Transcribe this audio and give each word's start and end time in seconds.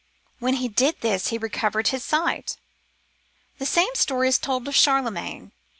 When 0.39 0.55
he 0.55 0.67
did 0.67 1.01
this 1.01 1.27
he 1.27 1.37
recovered 1.37 1.89
his 1.89 2.03
sight. 2.03 2.57
The 3.59 3.67
same 3.67 3.93
story 3.93 4.29
is 4.29 4.39
told 4.39 4.67
of 4.67 4.75
Charlemagne. 4.75 5.51